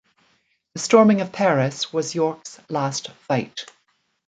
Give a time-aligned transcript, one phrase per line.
[0.73, 3.71] The storming of Paris was Yorck's last fight.